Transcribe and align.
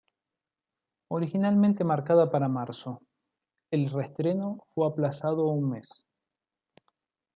Originalmente 1.09 1.83
marcada 1.83 2.31
para 2.31 2.49
marzo, 2.49 3.03
el 3.71 3.91
reestreno 3.91 4.65
fue 4.73 4.87
aplazado 4.87 5.45
un 5.49 5.69
mes. 5.69 6.07